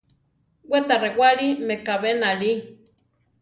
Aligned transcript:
We 0.69 0.77
ta 0.87 0.95
rewáli 1.03 1.47
mekabé 1.67 2.11
náli. 2.21 2.53